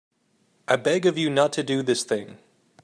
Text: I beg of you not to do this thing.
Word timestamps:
I 0.67 0.77
beg 0.77 1.05
of 1.05 1.15
you 1.19 1.29
not 1.29 1.53
to 1.53 1.61
do 1.61 1.83
this 1.83 2.03
thing. 2.03 2.39